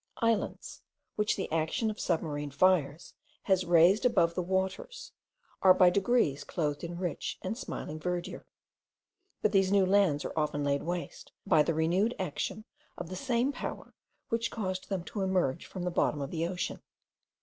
Islands, 0.23 0.81
which 1.15 1.35
the 1.35 1.51
action 1.51 1.91
of 1.91 1.99
submarine 1.99 2.49
fires 2.49 3.13
has 3.43 3.65
raised 3.67 4.03
above 4.03 4.33
the 4.33 4.41
waters, 4.41 5.11
are 5.61 5.75
by 5.75 5.91
degrees 5.91 6.43
clothed 6.43 6.83
in 6.83 6.97
rich 6.97 7.37
and 7.43 7.55
smiling 7.55 7.99
verdure; 7.99 8.47
but 9.43 9.51
these 9.51 9.71
new 9.71 9.85
lands 9.85 10.25
are 10.25 10.33
often 10.35 10.63
laid 10.63 10.81
waste 10.81 11.33
by 11.45 11.61
the 11.61 11.75
renewed 11.75 12.15
action 12.17 12.65
of 12.97 13.09
the 13.09 13.15
same 13.15 13.51
power 13.51 13.93
which 14.29 14.49
caused 14.49 14.89
them 14.89 15.03
to 15.03 15.21
emerge 15.21 15.67
from 15.67 15.83
the 15.83 15.91
bottom 15.91 16.19
of 16.19 16.31
the 16.31 16.47
ocean. 16.47 16.81